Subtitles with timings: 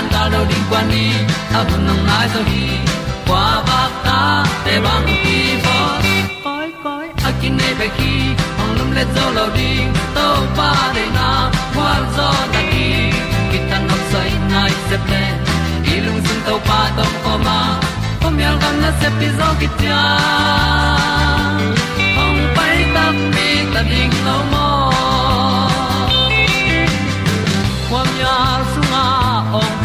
[0.00, 1.04] tan ga lo ding kwan ni
[1.58, 2.40] a bu nang mai zo
[3.68, 5.78] ba ta để băng đi bo
[6.44, 8.12] koi koi a này nei khi.
[8.58, 10.70] Ki lum le zo lo ding to pa
[11.16, 11.28] na,
[11.74, 12.88] qua zo ta đi.
[13.50, 15.22] Ki tan nok sai nai se ple
[16.06, 17.60] lung sun to pa tom ko ma.
[18.20, 20.02] Pom yal gam na đi pi kia ki tia
[22.94, 24.12] ta mi ta ding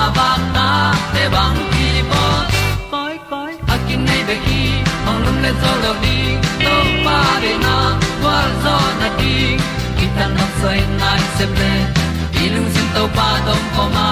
[0.00, 0.68] kwa ba ta
[1.12, 2.22] te bang ki bo
[2.92, 4.60] koi koi a kin nei be ki
[5.08, 6.18] ong lum le zo lo di
[6.64, 7.74] to pa de na
[8.20, 9.34] kwa zo na di
[9.98, 11.72] ki ta na sai nai se ple
[12.42, 14.08] i lung sin to pa tom ko ma.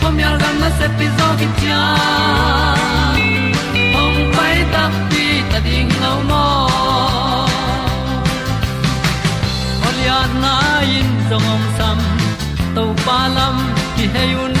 [0.00, 1.82] Pom yal gam na se pi zo ki tia
[4.02, 6.46] ong pai ta pi ta ding lo mo
[9.86, 10.54] Olia na
[10.96, 11.98] in zong om sam
[12.74, 13.56] to pa lam
[13.96, 14.60] ki hay un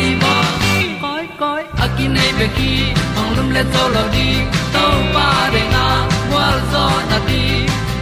[2.15, 2.71] nei pe ki
[3.19, 4.27] ong lum le to lo di
[4.73, 4.85] to
[5.15, 5.85] pa de na
[6.33, 7.43] wa zo na di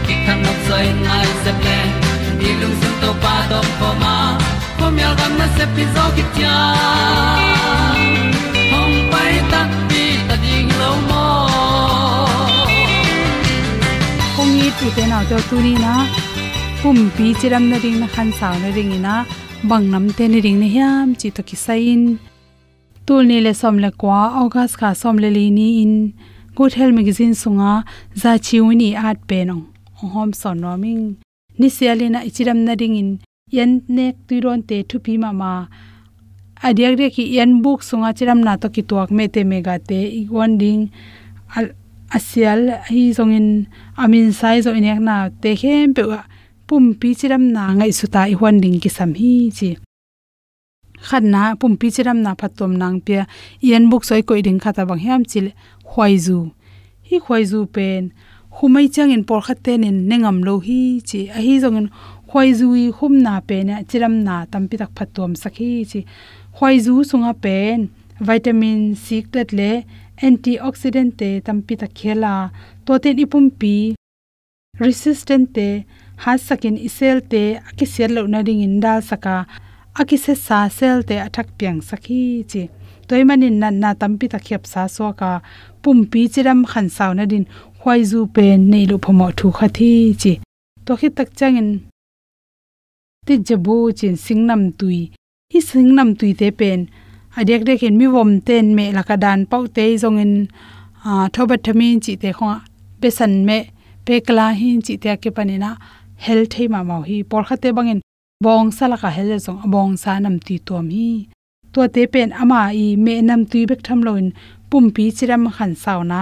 [0.06, 1.78] ki kan nok sai nai se ple
[2.40, 4.16] ni lung sun to pa do po ma.
[4.78, 6.56] Po mi al gam na se pi zo ki tia
[8.72, 11.26] hong pai ta pi ta ding lo mo
[14.36, 15.94] kong ni tu te na to tu ni na
[16.80, 19.14] pum pi chiram na ring na khan sa na ring ina
[19.70, 22.02] bang nam te ni ring ne hiam chi to ki sain
[23.06, 25.94] tul ni le som le kwa, august kha som le li ni in
[26.56, 27.72] good health magazine sunga,
[28.14, 29.44] za chiuni at pe
[30.08, 31.16] hom son no ming
[31.58, 33.10] ni sialina ichiram na ding in.
[33.56, 35.52] Yan nek tuiron te thu pi ma ma.
[36.66, 40.00] Adiak re ki yan book sunga chiram na to ki tuak me te mega te.
[40.20, 40.88] Igwan ding
[41.56, 41.66] al
[42.16, 43.48] asial hi zongin
[44.02, 46.02] amin sai zo inek na te hem pe
[46.66, 49.70] pum pi chiram na ngai suta i hwan ding ki sam hi chi
[51.08, 53.16] khat na pum chiram na phatom nang pe
[53.68, 55.46] yen book soi koi ding khata bang hiam chil
[55.90, 56.38] khwai zu
[57.10, 58.02] hi khwai zu pen,
[58.56, 61.20] humai chang in por khat in nengam lo hi chi.
[61.36, 61.88] A hi zongin
[62.28, 66.00] khwai zu i hum na pe na chiram na tampi tak phatom sakhi chi.
[66.56, 67.78] Khwai zu sunga pen,
[68.26, 69.70] vitamin c tat le
[70.26, 72.34] antioxidant te tampi ta khela.
[72.84, 73.74] To ten ipum pi
[74.82, 75.68] resistant te
[76.22, 79.36] ha sakin isel te, akisel lo na ring in dal saka
[80.00, 82.20] aki se sa sel te athak piang sakhi
[82.50, 82.62] chi.
[83.08, 85.30] Toy manin na na tampi ta khep sa so ka
[85.82, 87.44] pum pi chiram khan saw na din
[87.80, 89.92] khwai zu pen nei lu phomo thu kha thi
[90.22, 90.32] chi.
[90.84, 91.70] To khi tak changin
[93.26, 95.00] ti jabu chin singnam tui.
[95.52, 96.80] Hi singnam tui te pen.
[97.38, 100.32] Adek dek hen mi wom ten me la ka dan pau te zongin
[101.08, 102.46] a, thobat thamin chi te kho
[103.00, 103.58] besan me
[104.06, 105.70] pekla hin chi te ke panina
[106.24, 108.00] hel thei ma mau hi por khate bangin
[108.44, 111.08] bong sala ka hel zong, bong sa nam ti tom hi.
[111.72, 114.26] To te pen ama i me nam tui bek tham loin
[114.70, 116.20] pum pi chiram khan sauna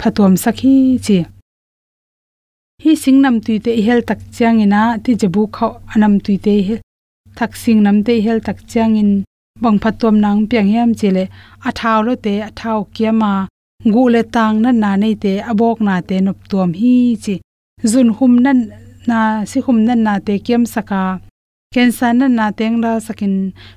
[0.00, 0.74] phatom sakhi
[1.06, 1.18] chi.
[2.82, 6.54] Hi singnam tui te hel tak changina ti jabu khaw anam tui te
[7.36, 9.10] thak sing nam te hel tak changin
[9.62, 11.24] bang phatom nang piang yam chile
[11.68, 13.32] a thaw lo te a thaw kiama
[13.94, 17.34] gu le tang na na nei te, abok na te nop tuam hi chi.
[17.90, 18.58] Zun hum nan
[19.08, 19.18] na,
[19.50, 21.02] si hum nan na te kiam saka
[21.72, 23.34] cancer na na teng ra sakin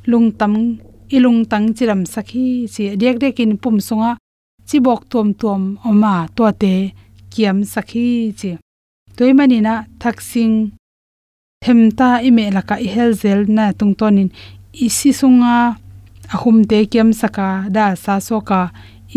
[0.09, 0.53] lung tam
[1.15, 4.11] ilung tang chiram sakhi chi dek dek in pum sunga
[4.67, 6.73] chi bok tom tom oma to te
[7.31, 8.07] kiam sakhi
[8.39, 8.51] chi.
[9.17, 10.55] Toy mani na thaksing
[11.63, 14.29] themta ime laka i hel zel na tung tungtonin
[14.85, 15.55] isi sunga
[16.35, 18.61] ahum te kiam saka da sa soka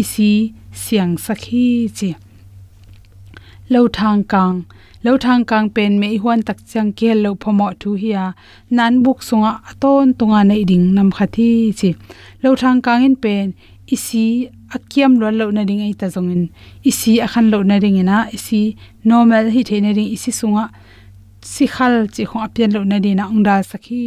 [0.00, 0.32] isi
[0.82, 1.66] siang sakhi
[1.96, 2.10] chi.
[3.72, 4.56] Lo thang kang
[5.04, 8.24] lo thang kang pen me huan tak chang ke lo phomo thu hiya
[8.76, 11.90] nan buk sunga aton tunga nei ding nam khathi chi
[12.42, 13.46] lo thang kang in pen
[13.94, 14.24] isi
[14.74, 16.42] akiam lo lo na ding ai ta zongin
[16.90, 18.60] isi akhan lo na ring ina isi
[19.10, 20.64] normal hi the na ring isi sunga
[21.52, 24.02] si khal chi khong apian lo na di na ongda sakhi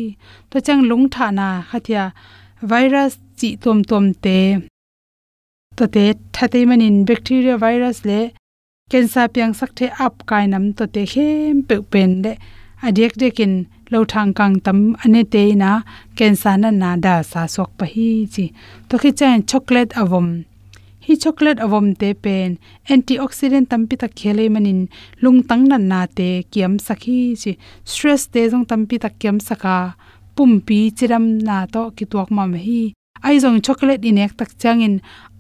[0.50, 2.04] to chang lung tha na khathia
[2.72, 4.38] virus chi tom tom te
[5.78, 6.06] to te
[6.36, 8.20] thate manin bacteria virus le
[8.92, 12.32] cancer piang sak the up kai nam to te khem pe pen le
[12.88, 13.54] adek dekin
[13.92, 15.72] lo thang kang tam ane te na
[16.18, 18.46] cancer na na da sa sok pa hi chi.
[18.90, 20.28] To khi chen chocolate avom
[21.06, 22.50] hi chocolate avom te pen.
[22.94, 24.82] Antioxidant tampi ta khele manin
[25.24, 27.52] lungtang nan na te kiam sakhi chi.
[27.92, 29.78] Stress te jong tampi ta kiam saka
[30.36, 32.82] pumpi chiram na to ki tuak ma me hi.
[33.26, 34.96] Ai jong chocolate inek tak changin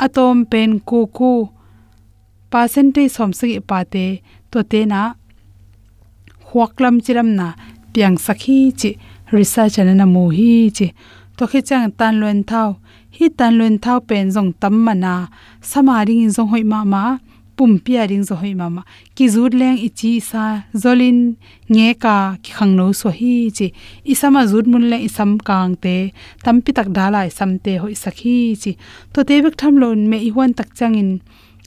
[0.05, 1.31] atom pen ku ku
[2.51, 4.05] percentage som sagi pa te
[4.51, 5.01] to te na
[6.49, 7.47] huaklam chiram na
[7.93, 8.91] piang sakhi chi
[9.31, 10.87] research ana na mu hi chi.
[11.37, 12.69] To khe chang tan luen thau
[13.17, 15.13] hi tan luen thau pen jong tam mana
[15.69, 17.03] sama ring jong hoi ma ma,
[17.57, 18.81] pum pia ring zo hoi ma ma.
[19.15, 20.43] Ki zut leng ichi sa
[20.81, 21.19] zolin
[21.73, 23.67] nge ka ki khang no so hi chi.
[24.11, 25.95] Isama zut mun le isam kang te
[26.43, 28.71] tampi tak dala isam te hoi sakhi chi.
[29.13, 31.11] To te bek tham lon me i huan tak changin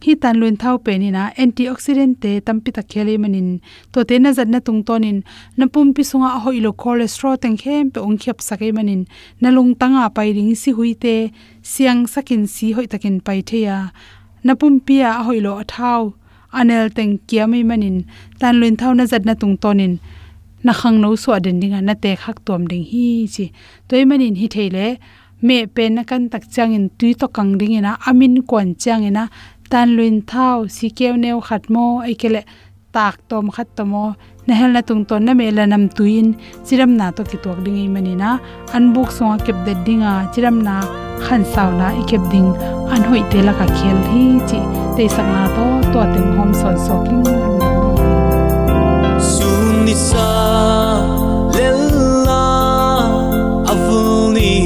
[0.02, 3.48] hi tan luin thau pe ni na antioxidant te tampi ta khele manin
[3.92, 5.18] to te na zat na tung tonin
[5.58, 9.02] na pum pi sunga a hoilo cholesterol teng khem pe ong khep sakai manin
[9.42, 11.16] na lung tanga pai ring si hui te
[11.72, 13.78] siang sakin si hoi takin pai theya
[14.46, 16.02] na pum pi a hoilo a thau
[16.58, 17.96] anel teng kiami manin
[18.40, 19.94] tan luin thau na zat na tung tonin
[20.64, 23.44] na khang no so den dinga na te khak tom ding hi chi.
[23.88, 24.86] Toy manin hi theile,
[25.46, 29.24] me pen na kan tak changin tui to kang ding ina amin kon changina
[29.70, 32.42] tan luin thau, si keu neu khat mo ai kele
[32.94, 34.04] tak tom khat tomo
[34.46, 36.26] na hel na tung ton na me la nam tuin.
[36.66, 38.30] Chiram na to ki tok ding mani na
[38.76, 40.14] an book so kep de dinga.
[40.32, 40.76] Chiram na
[41.24, 42.50] khan saw na i kep ding.
[42.92, 44.60] An hoi te la ka khel hi chi.
[44.96, 47.24] Te sak na to to teng hom son so king
[49.32, 50.28] sunisa
[51.56, 52.46] lella
[53.72, 54.56] avuni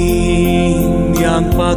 [1.23, 1.71] yang pa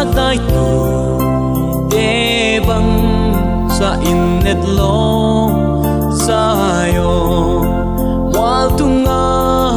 [0.00, 2.92] te vâng, sa tai tu te bang
[3.68, 5.50] sa innet lo
[6.16, 7.12] sa yo.
[8.32, 9.76] Wal tunga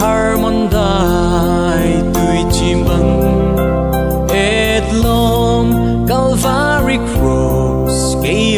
[0.00, 5.66] harmon dai tui chimbang vâng, et lom
[6.08, 8.56] calvary cross ke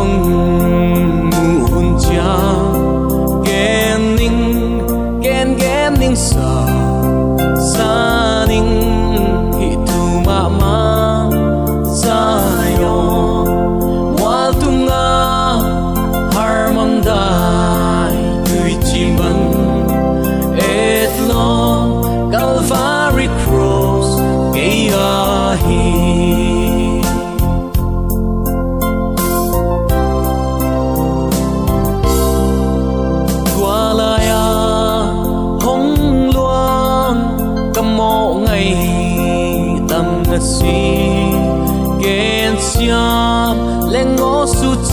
[0.00, 0.49] longo.
[44.62, 44.90] Rút.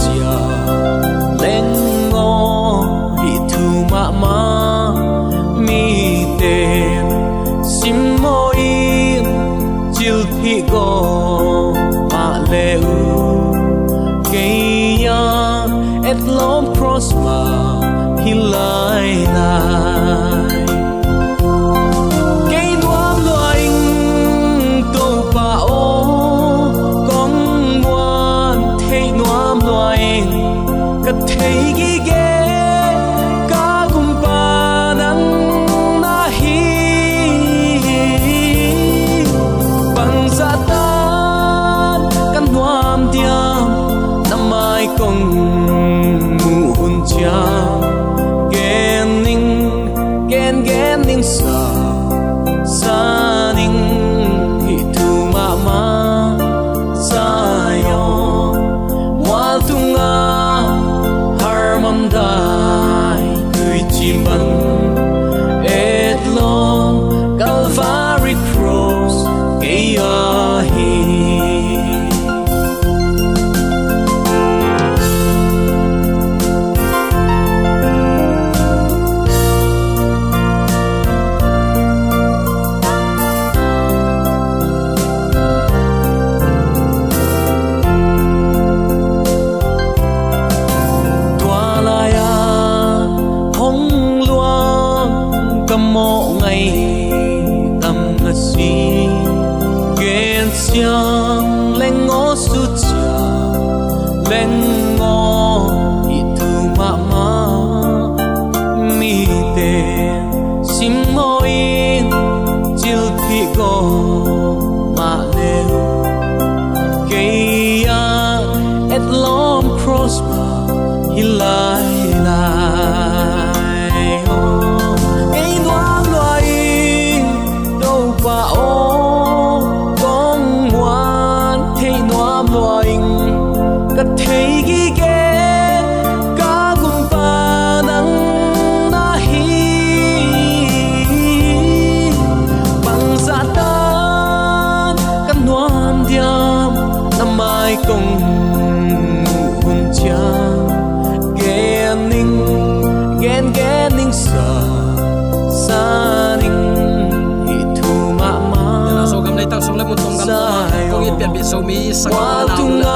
[161.67, 162.95] Mi sang Wa na na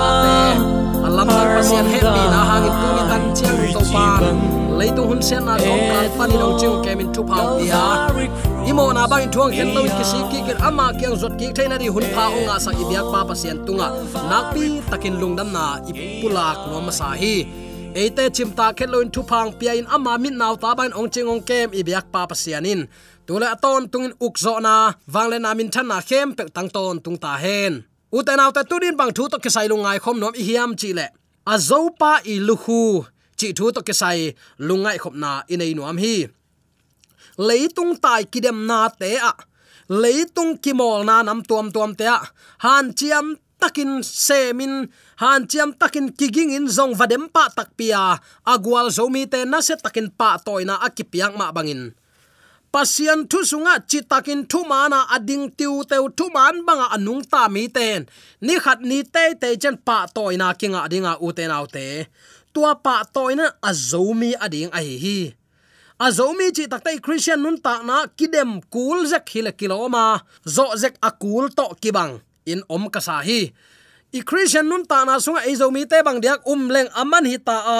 [1.08, 4.06] alam na pasian he mi na hang tu ni tan chiang to pa
[4.80, 8.08] leitung hun sen na dong kan pa ni dong chiu kemin tu pa ya
[8.70, 11.76] imo na bang thuang ken lo ki si ki ken ama kyang zot ki thaina
[11.82, 13.88] di hun pha onga sa ibyak pa pasian tunga
[14.32, 17.36] nakpi takin lungdam na ipulak no ma sa hi.
[17.92, 21.44] Eite chimta khetloin thu phang pia in ama min naw ta ban ong ching ong
[21.50, 22.88] kem ibyak pa pasianin
[23.28, 27.20] tule aton tungin ukzo na wangle na min than na khem pe tang ton tung
[27.24, 27.74] ta hen
[28.12, 31.08] uten auta tudin bang thu to kisai lungai khom nom i hiam chi le.
[31.54, 32.82] Azopa i luhu
[33.40, 34.20] chi thu to kisai
[34.68, 36.16] lungai khop na inei nuam hi.
[37.48, 39.34] Leitung tai kidem na te a.
[40.02, 42.20] Leitung kimol na nam tuam tuam te a.
[42.66, 43.28] Han chiam
[43.62, 44.74] takin semin,
[45.22, 48.18] han chiam takin kiging in zong vadem pa takpia
[48.54, 51.94] agwal zomi te na se takin pa toina akipiang ma bangin
[52.74, 57.64] pasian thu sunga chitakin thu mana ading tiu teu thu man banga anung ta mi
[57.68, 58.00] ten.
[58.46, 61.86] Ni khat ni te te chen pa toina kinga dinga u te
[62.54, 65.20] tua pa toina azomi ading a hi hi.
[66.06, 70.06] Azomi chi taktai christian nun ta na kidem kul zek hil kiloma
[70.56, 72.14] zo zek akul to kibang.
[72.52, 73.42] In om kasahi sa hi
[74.12, 77.58] i christian nun ta na sunga ezomi te bang diak um leng aman hi ta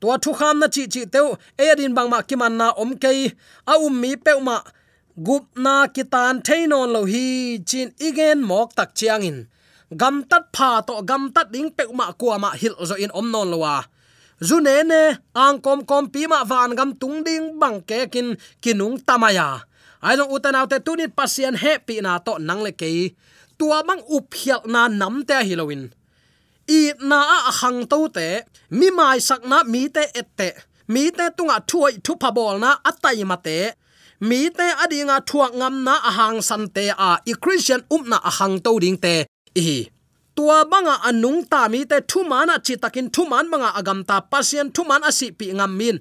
[0.00, 3.20] To thu kham na chi chi teu e din bang ma kiman na om kei.
[3.66, 4.56] A um mi pe ma
[5.26, 7.24] gup na kitan theinon lo hi
[7.68, 9.38] chin igen mok tak chiang in.
[10.00, 13.26] Gam tat pha to gam tat ding pe ma kwa ma hil zo in om
[13.34, 13.76] non lo wa
[14.42, 15.02] zu ne ne,
[15.38, 19.62] ang kom kom pi ma van gam tung ding bang ke kin kinung tamaya.
[20.02, 23.14] Ai long utanaw te tunit pasien happy na to nang le ke
[23.62, 25.84] tua mang uphial na nam te hilowin
[26.78, 28.28] i na a hang to te,
[28.78, 30.50] mi mai sak na mi te ette
[30.92, 33.58] mi te tunga thuai thu pa bol na atai ma te.
[34.28, 38.56] Mi te adinga thuak ngam na ahang san te a i christian um na ahang
[38.64, 39.14] to ding te.
[39.54, 39.68] I
[40.36, 44.16] tua banga anung ta mi te thu mana chi takin thu man manga agam ta
[44.30, 45.96] pasien thu man asi pi ngam min.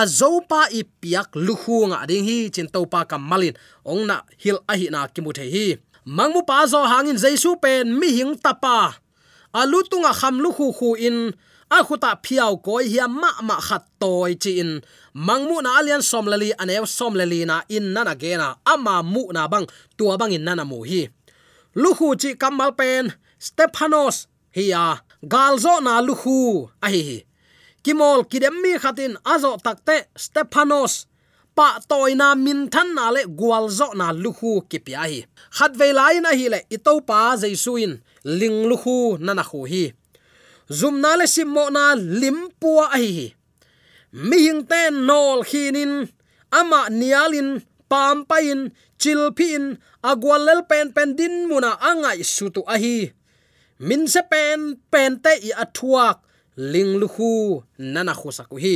[0.00, 3.54] Azopa i piak luhu nga ding hi chin to pa kamalin
[3.90, 5.66] ong na hil a hi na kimu the hi
[6.06, 8.94] mangmu pa zo hangin jaisu pen mi hing tapa.
[9.54, 11.32] Alu tunga kham lu khu khu in
[11.70, 14.80] a khuta phiao koi hiam ma ma khat toy chi in
[15.26, 19.66] mangmu na alian somlali anew somlali na in nana gena ama mu na bang
[19.96, 21.02] tua bang in nana mu hi
[21.82, 23.04] luhu chi kamal pen
[23.46, 24.16] stephanos
[24.56, 24.84] hiya.
[25.22, 26.68] Galzo na luhu.
[26.82, 27.18] A hi hi
[27.84, 31.06] kimol kidem mi khatin azo takte stephanos
[31.56, 35.20] pa toina min than na le gwal zo na luhu kipia hi
[35.56, 37.92] khat ve lai na hi le ito pa jaisuin
[38.40, 39.84] ling luhu na na khu hi
[40.78, 41.84] zum na le sim mo na
[42.20, 43.26] lim pua a hi
[44.28, 45.92] mi hing ten nol khinin
[46.58, 47.50] ama nialin
[47.90, 48.60] pam pain
[49.00, 49.64] chilpin
[50.10, 52.96] agwalel pen pen din muna angai sutu a hi
[53.86, 54.60] min se pen
[54.92, 56.16] pen te i athuak
[56.72, 57.30] ling luhu
[57.94, 58.74] nana khusaku hi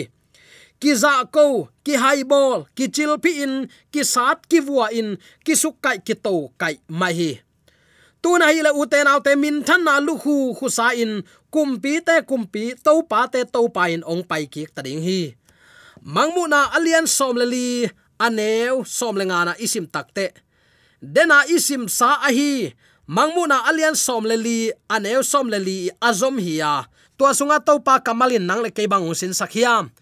[0.82, 3.54] ki za ko, ki hai bol ki chil pi in,
[3.92, 5.16] ki sat ki vua in,
[5.46, 7.32] ki suk kai, ki to kai mai hi.
[8.22, 10.90] Tu na hi la u te nau te min than na lu khu khu sa
[10.92, 14.66] in, kum pi te kum pi to pa te to pa in ong pai ki
[14.74, 15.20] ta ding hi.
[16.02, 17.66] Mangmu na alian som le li
[18.18, 20.32] aneu som le nga na isim takte
[21.00, 22.72] dena isim sa a hi
[23.04, 26.88] mangmu na alian som le li aneu som le li azom hi ya
[27.20, 29.92] to sunga to pa kamalin nang le ke bang sin sakhiam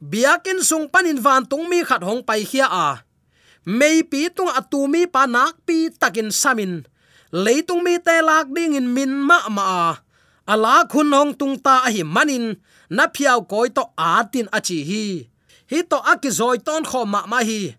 [0.00, 3.02] biakin sung panin van tung mi khat hong pai khia a.
[3.66, 6.86] Mei pi tung atumi pa nak pi takin samin.
[7.34, 9.86] Leitung mi te lak ding in min ma ma a.
[10.46, 12.54] Ala khun hong tung ta a hi manin.
[12.90, 15.04] Na phiao koi to atin achi hi.
[15.70, 17.74] Hi to akizoi ton kho ma ma hi.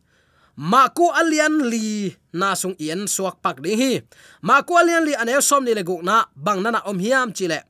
[0.58, 4.04] Ma ku alian li na sung ien suak pak ding hi.
[4.44, 7.32] Ma ku alian li ane som ni le guk na bang na na om hiam
[7.32, 7.64] chile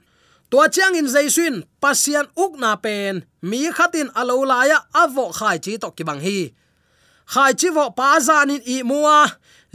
[0.50, 3.26] tua chiang in jaisuin pasian uk na pen.
[3.42, 6.40] Mi khatin alo laya avo khai chi to ki bang hi.
[7.34, 9.28] Khai chi vo pa zan in i muwa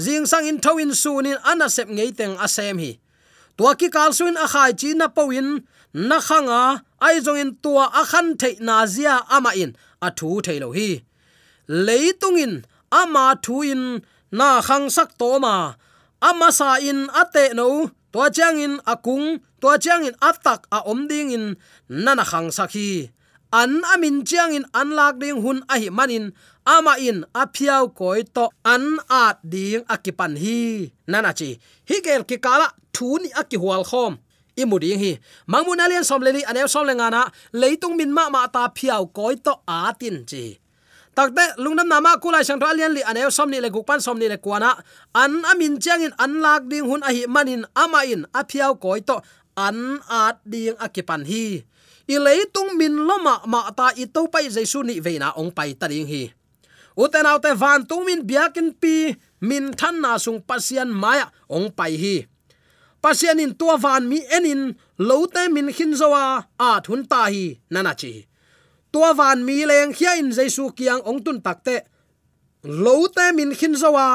[0.04, 2.90] jing sang in thawin sunin ana sep ngei teng asem hi.
[3.56, 5.48] Tua ki kal suin a khai chi na powin
[5.92, 9.76] na khanga, ai zong in tua a khan thei na zia ama in.
[10.06, 10.88] A thu thei lo hi.
[11.68, 12.64] Leitungin
[13.00, 13.82] ama thu in.
[14.32, 15.74] Na khang sak to ma.
[16.28, 17.68] Ama sa in ate no.
[18.12, 19.26] Tua chiang in akung
[19.62, 21.44] tua chang in atak a om ding in
[21.88, 23.14] nana khang sakhi
[23.52, 26.32] an amin chang in an lak ding hun a hi manin,
[26.66, 30.90] ama in a phiao koi to an at ding akipan hi.
[31.06, 34.16] Nana chi, hi gel ki kala thuni aki hual khom.
[34.56, 35.12] Imuding hi
[35.46, 39.36] mangmun alien som leli anew som lenga na, leitung min ma ma ta phiao koi
[39.36, 40.58] to atin chi.
[41.12, 44.32] Takte lungnam nama kulai sang to alian li anew som ni le gukpan som ni
[44.32, 44.80] le kwana
[45.14, 48.80] an amin chang in an lak ding hun a hi manin, ama in a phiao
[48.80, 49.20] koi to
[49.56, 51.64] an at ding akipan hi.
[52.08, 55.86] I leitung min loma ma ta i to pai jesu ni veina ong pai ta
[55.88, 56.32] ding hi.
[56.96, 61.96] Uten autte van tung min biakin pi, min than na sung pasian maya ong pai
[61.96, 62.16] hi.
[63.02, 67.94] Pasian in tua van mi enin lote min khin zawa a thun ta hi nana
[67.94, 68.26] chi.
[68.92, 71.76] Tua van mi leng khia in jesu kiang ong tun takte
[72.62, 74.06] lote min khin zawa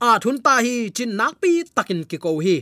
[0.00, 2.56] a thun ta hi, chin nak pi takin ki ko hi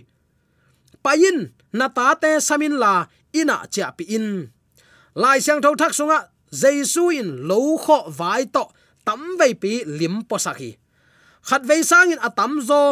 [1.04, 1.38] payin,
[1.78, 2.94] na ta te samin la,
[3.40, 4.28] ina cha pi in.
[5.22, 6.18] Lai siang thau thak sunga,
[6.60, 8.64] jaisu in lo kho vai to,
[9.06, 10.72] tam vei pi lim po sakhi
[11.48, 12.82] khat vei sang in atam zo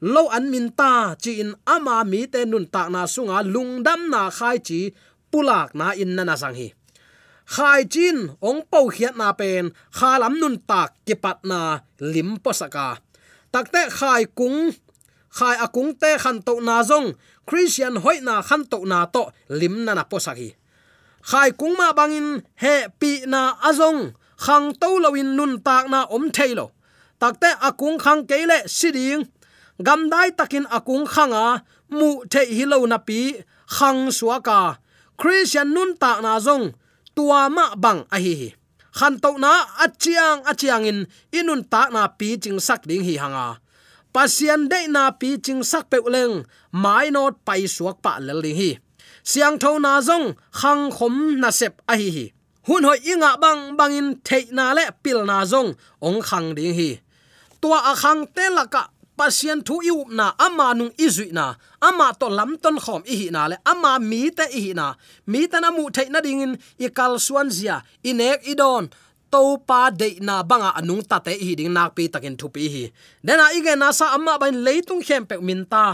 [0.00, 4.22] lo an min ta, chi in ama mi te nun ta na sunga lungdam na
[4.38, 4.80] khai chi,
[5.30, 6.68] pulak na in na na sang hi.
[7.54, 9.64] Khai chin ong pau khiat na pen,
[9.96, 11.60] kha lam nun tak ki pat na
[12.12, 12.88] lim po saka
[13.52, 14.58] takte khai kung
[15.36, 17.14] khai akung te khan to na zong.
[17.48, 20.60] Christian hoi na khan to na to, lim na na posaki
[21.20, 26.32] khai kung ma bangin he pi na azong khang to lawin nun tak na om
[26.32, 26.72] thailo
[27.20, 29.28] takte akung khang keile siding.
[29.80, 33.40] Gam dai takin akung khanga mu the hi lo na pi,
[33.76, 34.76] khang suaka
[35.20, 36.72] christian nun tak na zong.
[37.16, 38.52] Tua ma bang a hi
[38.98, 39.52] khan to na
[39.84, 40.98] achiang achiang in,
[41.32, 43.60] inun tak na pi ching sak ding hi hanga
[44.14, 46.34] pasian de na pi ching sak pe leng
[46.82, 48.70] mai not pai suak pa le ding hi.
[49.30, 50.26] Siang tho na zong,
[50.58, 52.26] khang khom na sep a hi hi.
[52.66, 55.70] Hun hoi inga bang bangin thei na le pil na zong,
[56.06, 56.90] ong khang ding hi.
[57.60, 58.82] Tua a khang te laka
[59.18, 61.46] pasian thu iu na, ama nung izui na,
[61.88, 64.86] ama to lam ton khom i hi na le, ama mi te i hi na.
[65.30, 66.52] Mi ta na mu thei na ding in,
[66.84, 67.76] i kal suan zia
[68.10, 68.84] inek idon
[69.32, 72.68] to pa de na banga anung ta te hi ding nak pi takin thu pi
[72.74, 72.84] hi.
[73.26, 75.86] Dena ige na sa amma bain leitung khem pe min ta.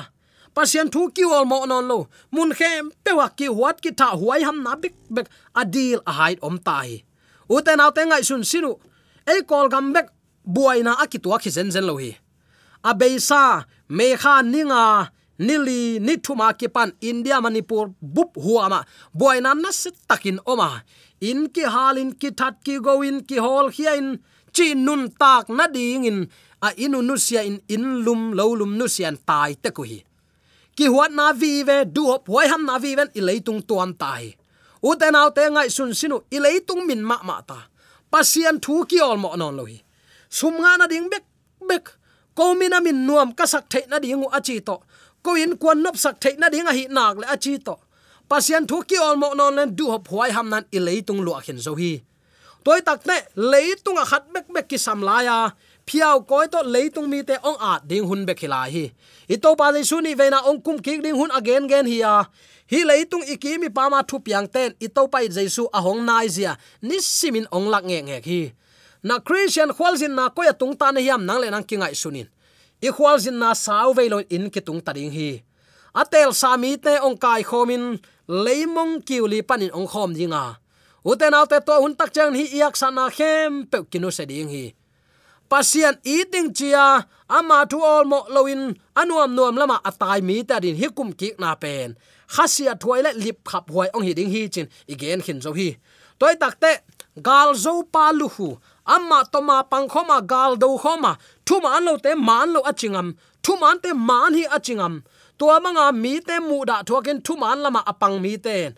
[0.57, 1.99] Pasien thu ki ol mo non lo.
[2.35, 5.27] Mun khem pe wa ki huat ki tha huai ham na bik bek
[5.61, 7.07] adil a hait om tai
[7.49, 8.73] u te nau te ngai sun sinu
[9.31, 10.07] ei kol gam bek
[10.55, 12.13] buaina akitua khi zen zen lo hi.
[12.91, 18.85] Abeisa mekha ninga nili nithuma ki pan india manipur bup huama.
[19.15, 20.83] Boina na se takin oma.
[21.21, 24.19] In ki halin ki that ki goin ki hol hiain,
[24.53, 26.29] chi nun tak na ding in
[26.63, 30.07] a inu nu sia in in lum lo lum nu sian tai te ko hi
[30.77, 33.91] ki huat na vi ve du hop hoi ham na vi ven i leitung tuam
[34.03, 34.37] tai.
[34.85, 37.59] U te nau te ngai sun sinu i leitung min ma ma ta.
[38.13, 39.79] Pasian thu ki ol mo non lohi.
[40.29, 41.25] Sum nga na ding bek
[41.69, 41.87] bek.
[42.37, 44.77] Ko mina min nuam ka sak the na ding u achi to
[45.27, 47.75] ko in kwan nop sak thei na ding a hi nak le achi to.
[48.31, 51.35] Pasian thu ki ol mo non len du hop huai ham nan i leitung lu
[51.47, 51.93] khin zo hi.
[52.65, 53.19] Toy tak ne
[53.53, 55.39] leitung a khat bek bek ki sam la ya.
[55.87, 58.85] Phiao koi to leitung mi te ong a ding hun be khila hi.
[59.35, 61.99] I to pa su ni ve na ong kum ki ding hun again gen hi
[62.07, 62.15] ya.
[62.71, 66.03] Hi leitung iki mi pa ma thu piang ten, i to pai jesu a hong
[66.07, 66.53] nai zia.
[66.83, 68.41] Ni simin ong lak nge nge hi.
[69.03, 71.95] Na christian khwal khwalzin na ko ya tung ta na hiam nang le nang kingai
[71.95, 72.27] sunin
[72.83, 75.31] i khwalzin na sau ve lo in ki tung tading hi.
[75.95, 77.97] Atel sami te ong kai khomin
[78.29, 80.61] leimong kiuli panin ong khom dinga
[81.07, 84.75] uten autte to hun tak chang hi iak sana khem pe kinu se ding hi.
[85.51, 90.77] Pasian eating chia ama thu all mo loin anuam nuam lama atai mi ta din
[90.81, 91.95] hi kum ki na pen.
[92.35, 95.79] Khasia thuai le lip khap huai ong hi ding hi chin, igen khin zo hi.
[96.19, 96.73] Toy takte
[97.27, 98.49] gal zo pa lu hu.
[98.87, 103.09] Amma toma pang khoma, gal do khoma thu man lo te man lo achingam
[103.45, 104.95] thu man te man hi achingam
[105.39, 108.71] tua manga mi te mu da thuakin thu man lama apang mi ten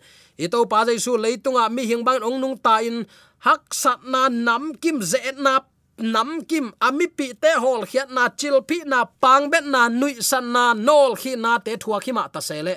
[0.43, 2.97] ito pa jai su leitunga mi hing bang ong nung ta in
[3.45, 5.53] hak sat na nam kim ze na,
[5.97, 10.13] nam kim ami pi te hol khiat na chil pi na pang bet na nui
[10.29, 12.75] san na nol khi na te thua khi ma ta sele.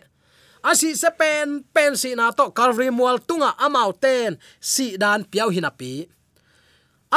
[0.70, 4.38] Asi se pen pen si na to calvary mual tunga amau ten.
[4.60, 5.92] Si dan piau hinapi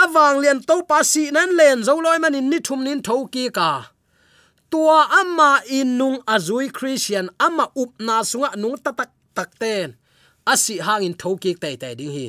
[0.03, 3.49] awang lian to pa si nan len zo loi manin ni thum nin tho ki
[3.57, 3.71] ka.
[4.71, 9.95] Tua ama inung azui christian, ama up na sunga nung tatak takten
[10.45, 12.27] asi hangin thoki te te ding hi.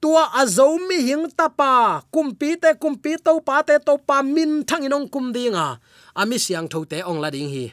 [0.00, 5.08] Tua azomi hing tapa kumpi te kumpi to pa te to pa min thang inong
[5.12, 5.80] kum dinga
[6.16, 7.66] ami siang tho te ong la ding hi.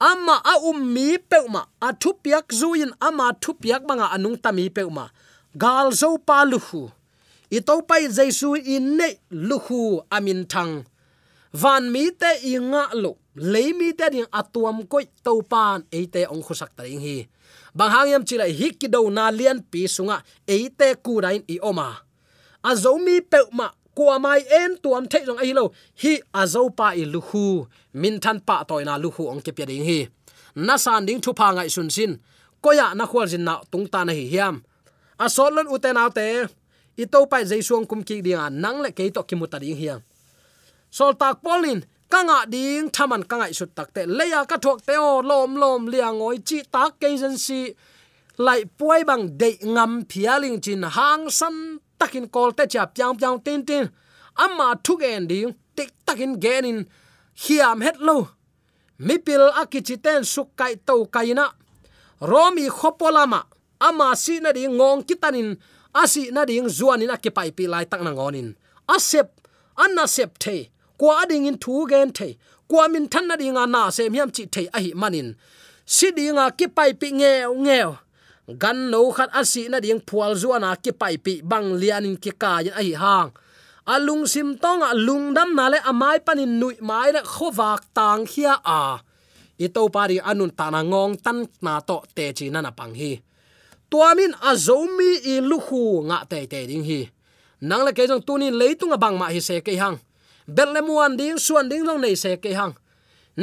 [0.00, 4.68] Ama a um mi peuma a thu piak zuin ama thu piak banga anung tami
[4.68, 5.08] peuma
[5.56, 6.92] gal zo pa lu hu
[7.50, 9.58] i to pai jesu in ne lu
[10.10, 10.84] amin thang.
[11.52, 16.26] Van mi te inga lo le mi te ding atuam koi to pan e te
[16.26, 17.28] ong khusak ta ding hi.
[17.74, 21.42] Bang hang yam chila hi ki do na lian pi sunga e te ku rain
[21.48, 21.88] i oma.
[22.64, 26.46] A zo mi pe ma kwa mai en tuam the jong ai lo, hi a
[26.46, 27.20] zo pa i lu
[27.92, 30.08] min than pa toy na lu ong ke pe ding hi.
[30.56, 32.12] Na san ding thu pa ngai sun sin,
[32.62, 34.64] koya na khwal jin na tung ta na hi hiam.
[35.18, 36.48] A solon uten autte
[37.02, 39.76] i to pai jai suang kum ki ding nang le ke to ki muta ding
[39.76, 40.02] hiang
[40.90, 41.80] sol tak polin
[42.12, 46.38] kanga ding thaman kangai sut takte leya ka thok te o, lom lom liang oi
[46.48, 47.60] chi tak ke jen si.
[48.38, 53.38] Lai puai bang de ngam phialing chin hang san takin kol te cha pyang pyang
[53.44, 53.84] tin tin.
[54.44, 56.78] Amma thuk en ding, tik takin genin
[57.42, 58.16] hiam het lo.
[58.98, 60.48] Mipil akichi ten suk
[60.86, 61.46] to kaina
[62.20, 63.40] romi khopolama
[63.80, 65.56] ama si na ding ngong kitanin
[66.02, 68.50] asi na ding zuanin akipai pi lai tak na ngonin
[68.88, 69.40] asep,
[69.76, 70.68] anna sep the.
[70.98, 72.36] Kwa ding in thu gen the.
[72.68, 75.36] Kwa min than na ding na se miam chi the a hi manin.
[75.84, 77.98] Si dinga ki pai pi nge nge
[78.58, 82.58] gan no khat asi na ding phual zuana ki pai pi bang lianin ki ka
[82.58, 83.30] yin a hi hang.
[83.86, 88.54] Alung sim tong alung dam na le amai panin nui mai le khowak tang khia
[88.64, 88.98] a.
[89.58, 93.12] Ito pari anun ta na ngong tan na to te chi na na pang hi
[93.96, 97.00] tuamin azomi i luhu nga te te ding hi.
[97.68, 99.96] Nang le ke jong tunin leitung bang ma hi se ke hang.
[100.56, 102.76] Betlemuan ding, suan ding long nei se ke hang.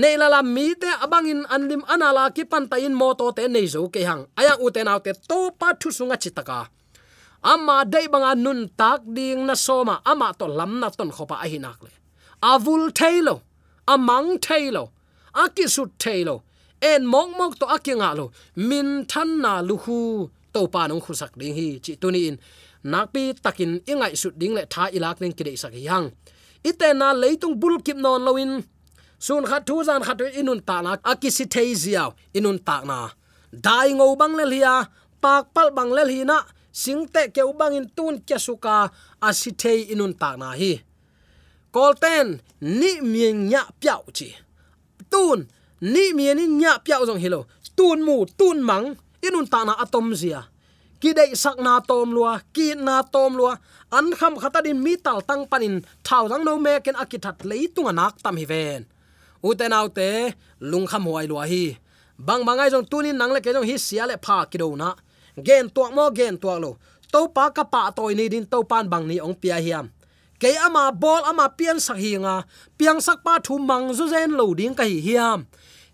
[0.02, 3.66] Nei la la mi te abangin anlim anala ki pan ta in moto te nei
[3.74, 4.22] zo ke hang.
[4.38, 6.60] Aya u te nau te to pa thu sunga chitaka
[7.52, 11.48] amma dei banga nun tak ding na soma ama to lam na ton khopa a
[11.52, 11.92] hinak le.
[12.52, 13.36] Avul thailo
[13.94, 14.84] amang thailo
[15.44, 16.36] akisut thailo
[16.92, 18.26] en mok mok to akinga lo.
[18.70, 19.98] Min than na lu hu
[20.54, 22.38] to pa nong khusak ding hi chi tuni in.
[22.92, 26.08] Nakpi takin ingai su ding le tha ilak ning kidei sak yang.
[26.70, 28.52] Ite na leitung bul kip non loin
[29.26, 30.92] sun khat thu zan khat inun ta na.
[31.12, 32.04] Akisi theizia
[32.38, 32.98] inun ta na.
[33.66, 34.76] Dai ngo bang le lia,
[35.24, 36.38] pak pal bang le hi na.
[36.82, 38.78] Singte ke ubang in tun kya suka
[39.28, 40.74] asithei inun ta na hi.
[41.76, 42.28] Kolten,
[42.80, 44.30] ni mieng nya piao chi.
[45.12, 45.40] Tun,
[45.94, 47.42] ni mieng ni nya piao jong hilo
[47.76, 50.42] tun mu, tun mang inun ta na atom zia.
[51.02, 53.60] Ki dei sak na tom lua, ki na tom lua.
[53.92, 57.92] An kham khata din mi tal tang panin, thau dang no me ken akithat leitung
[57.92, 58.82] anak tam hi ven.
[59.44, 61.76] Uten autte lung kham huai lua hi.
[62.18, 64.90] Bang bangai jong tunin nang le ke jong hi sia le pha ki do na.
[65.46, 66.72] Gen tuak mo, gen tuak lo.
[67.12, 69.92] To pa ka pa toy ni din to pan bang ni ong pia hiam.
[70.42, 72.36] Ke ama bol, ama pian sak hi nga.
[72.78, 75.40] Piang sak pa thu mang zu zen lo ding ka hi hiam.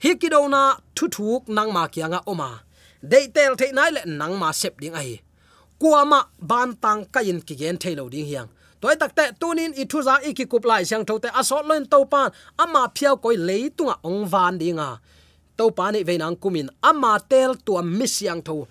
[0.04, 2.69] Hi ki do na thu thuk nang ma kianga oma
[3.02, 5.22] dei tel the nai le nang ma sep ding ai.
[5.80, 8.50] Kuama ban tang kain ki gen thailo ding hiang.
[8.82, 12.06] Toy takte tunin i thu za i ki kup lai siang thote asot loin to
[12.06, 15.00] pan ama phiao koi leitunga ong van dinga
[15.58, 18.68] to pa ni veinang kumin ama tel tuam mi siang tho.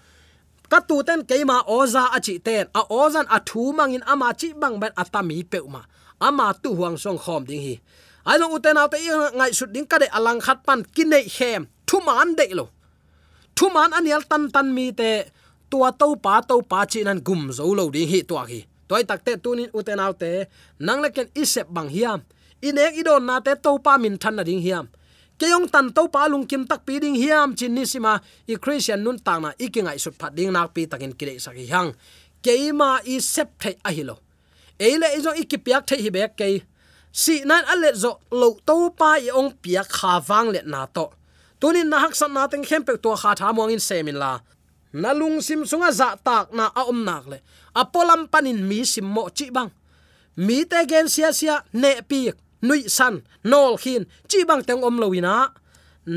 [0.68, 4.76] Ka tu ten keima oza achi ten, a ozan a thu mangin ama chi bang
[4.80, 5.82] ben atami peuma
[6.20, 7.74] ama tu huang song khom ding hi.
[8.28, 8.98] Ai lo uten autte
[9.38, 12.68] ngai sut ding ka de alang khat pan kinai hem, thu man de lo
[13.58, 15.10] thu man anial tan tan mi te
[15.70, 18.60] tua to pa to pa chi nan gum zo lo ding hi tua hi.
[18.88, 20.30] Toy takte tunin uten autte
[20.86, 22.20] nang le ken isep bang hiam.
[22.62, 24.86] Inek idon na te to pa min than na ding hiam.
[25.38, 28.12] Keyong tan to pa lung kim tak pi ding hiam, chin ni sima,
[28.52, 31.90] i christian nun ta na ikingai sut phat ding nak pi takin kire saki hang.
[32.44, 34.16] Keima i sep the a hilo
[34.78, 36.48] eile izo ikipiak the hi bek ke
[37.12, 41.17] si nan alet zo lo to pa i ong piak kha wang let na to
[41.60, 44.32] tunin na hak san na teng khem pe to kha tha mong in semin la.
[44.92, 47.38] Na lung sim sunga za tak na a om nak le.
[47.80, 49.70] Apolam panin mi sim mo chi bang.
[50.46, 52.20] Mi te gen sia sia ne pi
[52.66, 53.14] nui san,
[53.50, 55.34] nol khin, chi bang teng om loina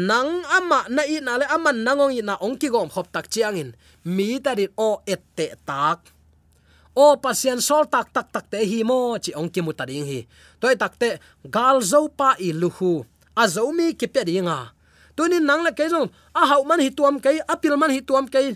[0.10, 3.28] nang ama na i na le aman nangong i na ong ki gom khop tak
[3.34, 3.70] chiang in.
[4.16, 6.00] Mi ta dit o et te tak.
[6.96, 10.08] O pasien sol tak tak tak te hi mo, chi ong ki mu ta ding
[10.08, 10.20] hi.
[10.62, 11.20] Toy tak te,
[11.56, 13.04] gal zo pa i luhu
[13.36, 14.72] a zo mi ki pe dinga
[15.16, 15.86] tuni nang le ke
[16.40, 18.56] a hau man hi tuam ke apil man hi tuam ke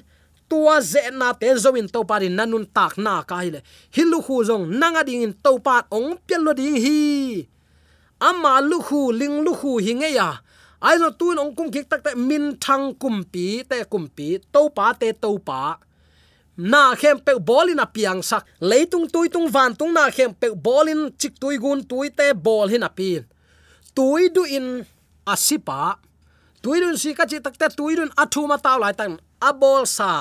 [0.50, 3.60] tua ze na te zo to parin nanun tak na kai le.
[3.96, 7.48] Hilu khu zong, nanga ding in to pa ong pel lo ding hi.
[8.20, 10.30] Ama lu khu, ling lu khu hi nge ya.
[10.82, 14.38] Ai zo tun ong kum kik tak te min thang kum pi te kum pi
[14.54, 15.78] to pa te to pa
[16.58, 18.44] na khem pe bolin a piang sak.
[18.70, 22.68] Leitung tui tung van tung na khem pe bolin chik tui gun tui te bol
[22.70, 23.24] hin a pin.
[23.96, 24.86] Tui du in
[25.26, 25.98] asipa
[26.66, 29.14] tuirun si ka chi takte tuirun athu ma taw lai tan.
[29.48, 30.12] A bol sa.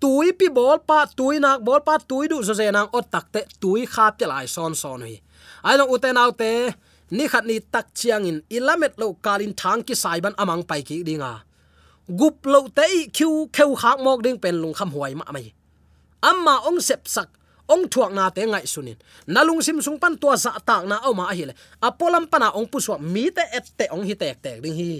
[0.00, 3.40] Tui pi bol pa, tui nak bol pa, tui du zo ze nang ot takte
[3.60, 5.16] tui kha pe lai son son hi
[5.66, 6.50] ai long uten autte
[7.16, 8.38] ni khat ni tak chiang in.
[8.56, 11.32] Ilamet lo kalin thang ki saiban amang pai ki dinga
[12.18, 12.86] gup lo te
[13.16, 15.46] khiu kheu khak mok ding pen lung kham huai ma mai.
[16.22, 17.28] Amma ong sep sak,
[17.72, 21.26] ong thuak na te ngai sunin nalung sim sung pan tua za tak na oma
[21.34, 21.54] hi le.
[21.82, 24.92] Apolam pana ong puswa mi te et te ong hi tek tek ding hi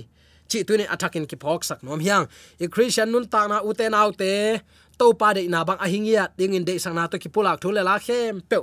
[0.48, 2.28] chi tu attack in ki phok sak nom hiang.
[2.60, 4.60] I christian nun ta na uten autte
[4.98, 7.82] to pa de na bang ahingia ding in de sang na to ki pulak thule
[7.82, 8.42] la khem.
[8.50, 8.56] Pe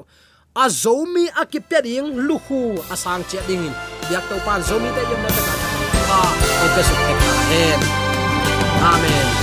[0.55, 2.59] a zomi a ki pe ding lu hu
[2.93, 3.73] a sang che ding in.
[4.11, 5.53] Yak to pan zomi te yom na ta
[6.09, 6.19] ka
[6.63, 7.31] o pe su te ka
[8.93, 9.42] amen.